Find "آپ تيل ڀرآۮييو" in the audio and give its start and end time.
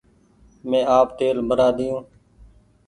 0.97-1.95